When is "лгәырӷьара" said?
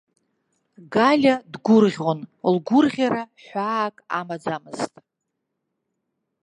2.53-3.23